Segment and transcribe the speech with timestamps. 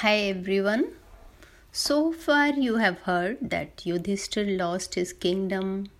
[0.00, 0.84] Hi everyone.
[1.72, 5.90] So far you have heard that Yudhishthir lost his kingdom,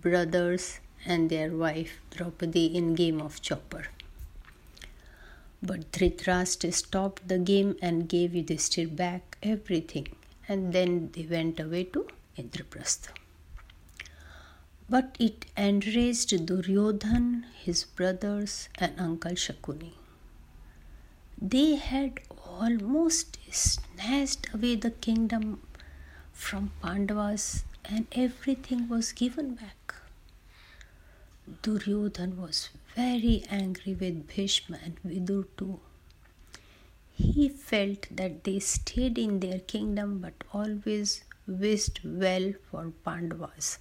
[0.00, 3.82] brothers, and their wife Draupadi in game of chaupar.
[5.62, 10.08] But Dhritarashtra stopped the game and gave Yudhishthir back everything,
[10.48, 12.06] and then they went away to
[12.38, 13.10] Indraprastha.
[14.88, 19.92] But it enraged Duryodhan, his brothers, and Uncle Shakuni.
[21.42, 22.20] They had
[22.64, 25.44] almost snatched away the kingdom
[26.32, 29.94] from Pandavas and everything was given back.
[31.62, 35.80] Duryodhan was very angry with Bhishma and Vidur too.
[37.14, 43.78] He felt that they stayed in their kingdom but always wished well for Pandavas.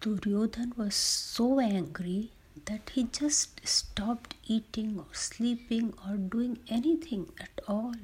[0.00, 2.30] Duryodhan was so angry
[2.68, 7.94] that he just stopped eating or sleeping or doing anything at all.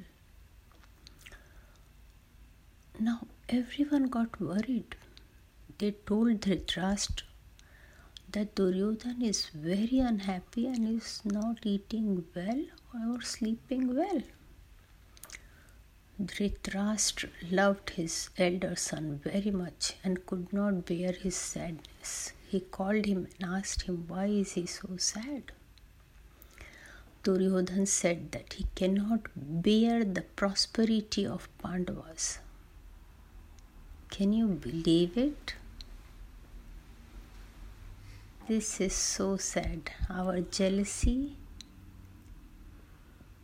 [2.99, 4.95] Now everyone got worried.
[5.77, 7.23] They told Dhritarashtra
[8.31, 14.21] that Duryodhan is very unhappy and is not eating well or sleeping well.
[16.21, 22.31] Dhritarashtra loved his elder son very much and could not bear his sadness.
[22.55, 25.51] He called him and asked him why is he so sad.
[27.21, 32.39] Duryodhan said that he cannot bear the prosperity of Pandavas.
[34.09, 35.55] Can you believe it?
[38.47, 39.91] This is so sad.
[40.09, 41.35] Our jealousy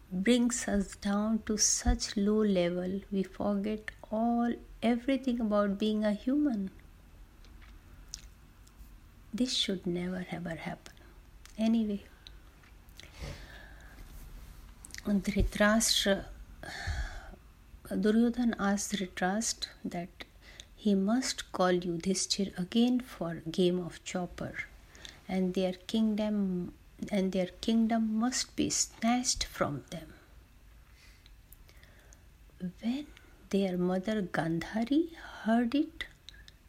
[0.10, 6.70] brings us down to such low level we forget all everything about being a human
[9.34, 10.94] this should never ever happen
[11.58, 12.02] anyway
[15.06, 16.26] Dhritarashtra
[17.90, 20.26] Duryodhan asked Dhritarashtra that
[20.76, 24.54] he must call Yudhishthir again for game of chaupar
[25.28, 26.74] and their kingdom
[27.12, 30.14] and their kingdom must be snatched from them.
[32.82, 33.08] When
[33.50, 35.14] their mother Gandhari
[35.44, 36.06] heard it,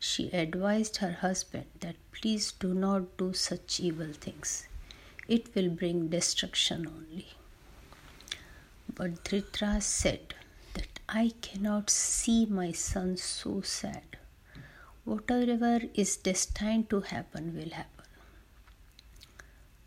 [0.05, 4.67] she advised her husband that please do not do such evil things.
[5.29, 7.29] It will bring destruction only.
[8.93, 10.35] But Dhritarashtra said
[10.75, 14.17] that I cannot see my son so sad.
[15.05, 18.05] Whatever is destined to happen will happen.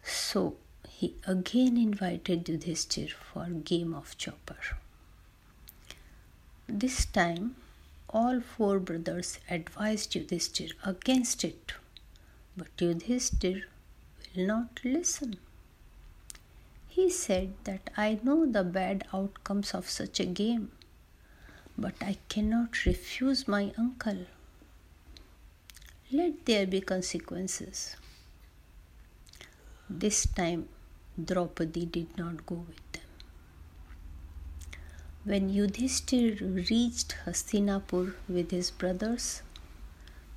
[0.02, 0.56] So
[0.88, 4.64] he again invited Yudhishthir for game of chaupar.
[6.70, 7.56] This time
[8.20, 11.74] all four brothers advised Yudhishthir against it,
[12.56, 13.64] but Yudhishthir
[14.36, 15.36] will not listen.
[16.88, 20.72] He said that I know the bad outcomes of such a game,
[21.78, 24.22] but I cannot refuse my uncle.
[26.12, 27.98] Let there be consequences.
[29.90, 30.70] This time,
[31.32, 33.05] Draupadi did not go with them.
[35.26, 39.42] When Yudhishthir reached Hastinapur with his brothers,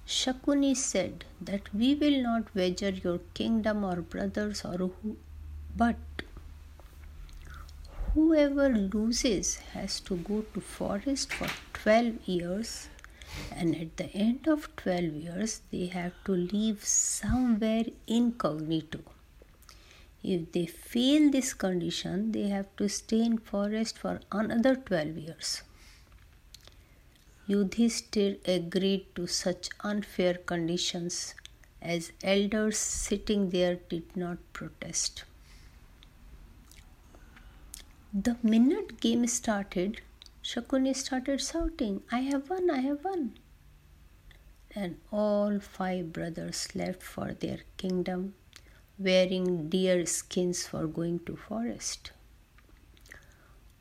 [0.07, 5.19] Shakuni said that we will not wager your kingdom or brothers or who,
[5.77, 5.97] but
[8.15, 12.89] whoever loses has to go to forest for 12 years
[13.53, 19.01] and at the end of 12 years they have to live somewhere incognito
[20.23, 25.63] if they fail this condition, they have to stay in forest for another 12 years.
[27.49, 31.35] Yudhishthir agreed to such unfair conditions
[31.81, 35.25] as elders sitting there did not protest.
[38.13, 40.01] The minute game started,
[40.43, 43.39] Shakuni started shouting, I have won, I have won.
[44.75, 48.35] And all five brothers left for their kingdom
[48.99, 52.11] wearing deer skins for going to forest.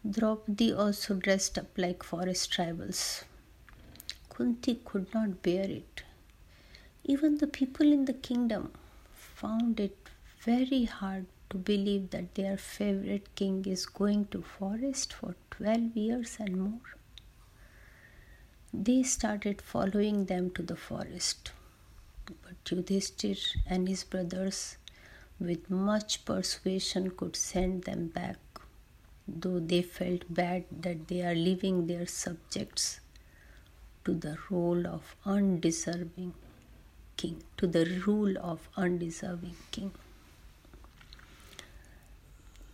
[0.10, 3.24] Draupadi also dressed up like forest tribals.
[4.30, 6.04] Kunti could not bear it.
[7.04, 8.72] Even the people in the kingdom
[9.14, 9.98] found it
[10.42, 16.38] very hard to believe that their favorite king is going to forest for 12 years
[16.40, 16.96] and more.
[18.74, 21.52] They started following them to the forest.
[22.26, 24.78] But Yudhishthir and his brothers
[25.40, 28.38] with much persuasion could send them back,
[29.28, 33.00] though they felt bad that they are leaving their subjects
[34.04, 36.34] to the role of undeserving
[37.18, 39.92] king, to the rule of undeserving king.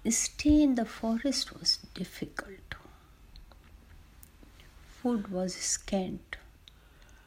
[0.09, 2.75] stay in the forest was difficult.
[5.01, 6.37] Food was scant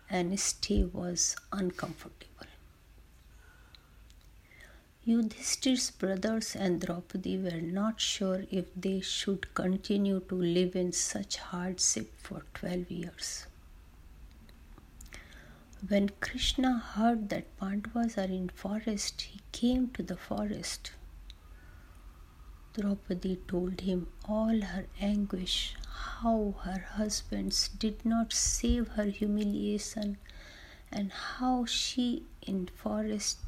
[0.08, 2.45] and stay was uncomfortable.
[5.08, 11.36] Yudhishthir's brothers and Draupadi were not sure if they should continue to live in such
[11.36, 13.46] hardship for 12 years.
[15.86, 20.90] When Krishna heard that Pandavas are in forest, he came to the forest.
[22.72, 30.18] Draupadi told him all her anguish, how her husbands did not save her humiliation,
[30.90, 33.38] and how she in forest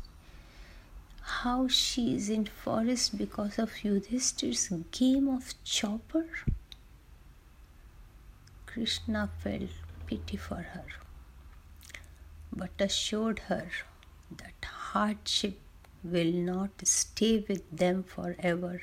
[1.43, 6.27] how she is in forest because of Yudhishthir's game of chaupar.
[8.67, 9.71] Krishna felt
[10.07, 10.85] pity for her
[12.53, 13.69] but assured her
[14.37, 15.59] that hardship
[16.03, 18.81] will not stay with them forever,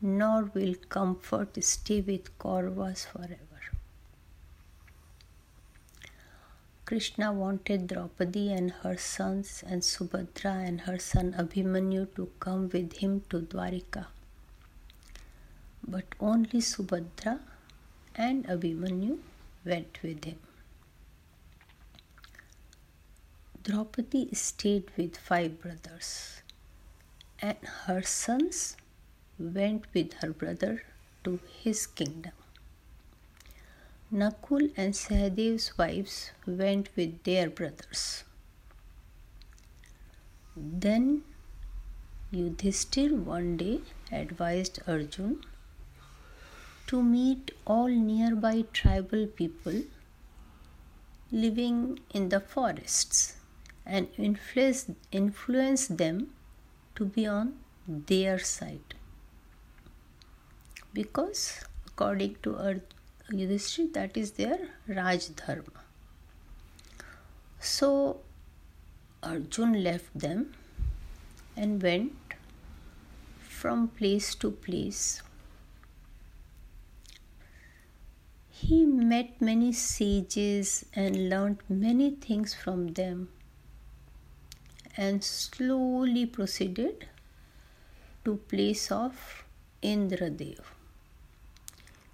[0.00, 3.51] nor will comfort stay with Kauravas forever.
[6.84, 12.94] Krishna wanted Draupadi and her sons and Subhadra and her son Abhimanyu to come with
[12.94, 14.06] him to Dwarika.
[15.86, 17.38] But only Subhadra
[18.16, 19.20] and Abhimanyu
[19.64, 20.40] went with him.
[23.62, 26.42] Draupadi stayed with five brothers,
[27.40, 27.56] and
[27.86, 28.76] her sons
[29.38, 30.82] went with her brother
[31.22, 32.32] to his kingdom.
[34.12, 38.24] Nakul and Sahadev's wives went with their brothers.
[40.54, 41.22] Then
[42.30, 43.80] Yudhishthir one day
[44.10, 45.42] advised Arjun
[46.88, 49.82] to meet all nearby tribal people
[51.30, 53.36] living in the forests
[53.86, 56.34] and influence, influence them
[56.96, 57.54] to be on
[57.88, 58.94] their side.
[60.92, 62.56] Because according to
[63.32, 65.84] Yudhishthir, that is their Raj Dharma.
[67.60, 68.20] So
[69.22, 70.52] Arjun left them
[71.56, 72.12] and went
[73.40, 75.22] from place to place.
[78.50, 83.28] He met many sages and learned many things from them
[84.96, 87.06] and slowly proceeded
[88.24, 89.44] to place of
[89.82, 90.60] Indradev.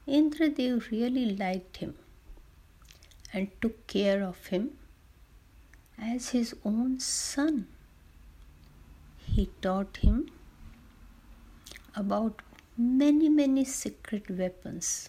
[0.08, 1.94] Indradev really liked him
[3.32, 4.70] and took care of him
[5.98, 7.66] as his own son.
[9.18, 10.30] He taught him
[11.94, 12.40] about
[12.76, 15.08] many, many secret weapons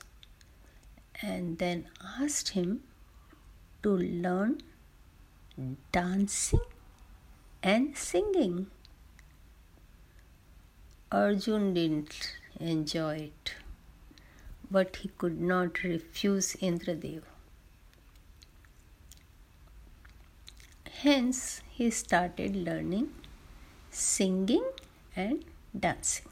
[1.21, 1.87] and then
[2.19, 2.81] asked him
[3.83, 4.61] to learn
[5.91, 6.61] dancing
[7.63, 8.67] and singing.
[11.11, 13.55] Arjun didn't enjoy it,
[14.71, 17.23] but he could not refuse Indradev.
[21.01, 23.13] Hence, he started learning
[23.91, 24.63] singing
[25.15, 25.43] and
[25.77, 26.25] dancing.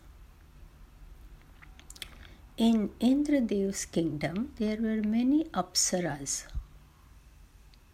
[2.58, 6.46] In Indradev's kingdom, there were many apsaras,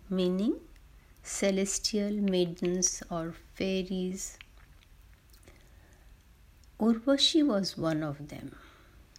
[0.10, 0.56] meaning
[1.22, 4.38] celestial maidens or fairies.
[6.80, 8.56] Urvashi was one of them,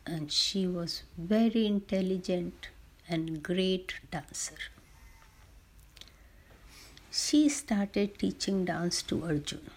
[0.07, 2.69] and she was very intelligent
[3.09, 4.57] and great dancer.
[7.11, 9.71] She started teaching dance to Arjun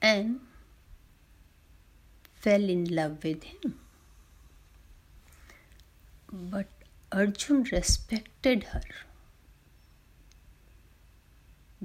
[0.00, 0.40] and
[2.34, 3.78] fell in love with him.
[6.32, 6.68] But
[7.10, 8.82] Arjun respected her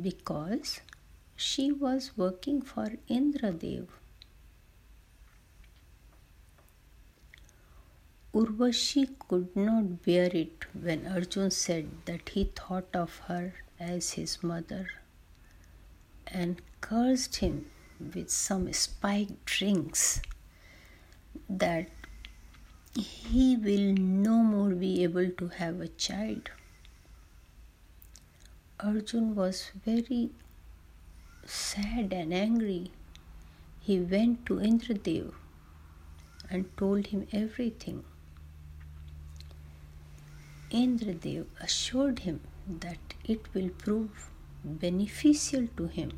[0.01, 0.81] because
[1.35, 3.87] she was working for Indradev.
[8.31, 14.43] Urvashi could not bear it when Arjun said that he thought of her as his
[14.43, 14.87] mother
[16.27, 17.65] and cursed him
[17.99, 20.21] with some spiked drinks
[21.49, 21.89] that
[22.95, 26.51] he will no more be able to have a child.
[28.79, 30.29] Arjun was very
[31.47, 32.91] sad and angry.
[33.79, 35.33] He went to Indradev
[36.51, 38.03] and told him everything.
[40.71, 44.29] Indradev assured him that it will prove
[44.63, 46.11] beneficial to him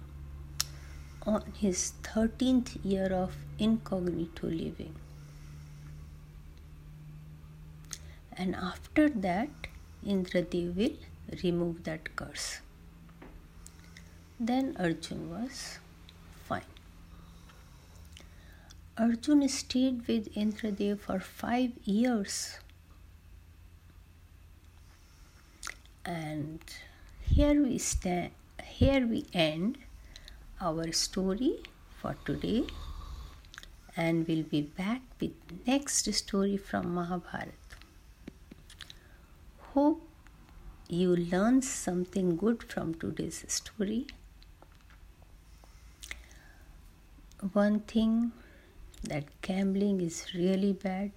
[1.24, 4.96] on his 13th year of incognito living.
[8.34, 9.50] And after that,
[10.06, 10.98] Indradev will
[11.44, 12.60] remove that curse.
[14.40, 15.78] Then Arjun was
[16.46, 16.64] fine.
[18.98, 22.58] Arjun stayed with Indradev for five years.
[26.06, 26.60] And
[27.22, 28.32] here we stand
[28.64, 29.78] here we end
[30.60, 31.58] our story
[32.00, 32.64] for today
[33.96, 35.34] and we'll be back with
[35.68, 37.52] next story from Mahabharata.
[39.74, 40.02] Hope
[40.88, 44.08] you learn something good from today's story.
[47.54, 48.32] One thing
[49.04, 51.12] that gambling is really bad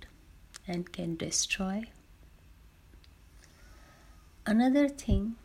[0.67, 1.85] and can destroy.
[4.47, 5.37] Another thing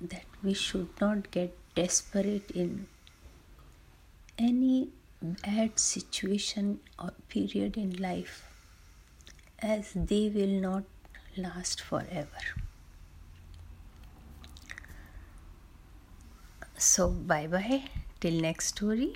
[0.00, 2.86] that we should not get desperate in
[4.38, 4.90] any
[5.22, 8.44] bad situation or period in life
[9.60, 10.84] as they will not
[11.36, 12.44] last forever.
[16.76, 17.84] So, bye bye
[18.20, 19.14] till next story.